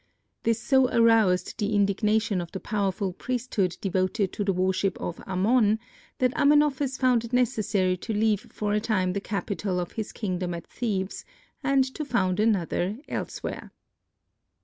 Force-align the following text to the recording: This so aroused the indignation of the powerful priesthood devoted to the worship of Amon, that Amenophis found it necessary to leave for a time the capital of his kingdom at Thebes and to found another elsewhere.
This 0.41 0.59
so 0.59 0.87
aroused 0.89 1.59
the 1.59 1.75
indignation 1.75 2.41
of 2.41 2.51
the 2.51 2.59
powerful 2.59 3.13
priesthood 3.13 3.77
devoted 3.81 4.33
to 4.33 4.43
the 4.43 4.51
worship 4.51 4.99
of 4.99 5.19
Amon, 5.27 5.77
that 6.17 6.33
Amenophis 6.35 6.97
found 6.97 7.23
it 7.23 7.33
necessary 7.33 7.95
to 7.97 8.11
leave 8.11 8.51
for 8.51 8.73
a 8.73 8.79
time 8.79 9.13
the 9.13 9.21
capital 9.21 9.79
of 9.79 9.91
his 9.91 10.11
kingdom 10.11 10.55
at 10.55 10.65
Thebes 10.65 11.23
and 11.63 11.83
to 11.93 12.03
found 12.03 12.39
another 12.39 12.97
elsewhere. 13.07 13.73